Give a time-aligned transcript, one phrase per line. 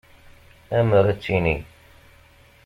[0.77, 1.57] Amer ad tini.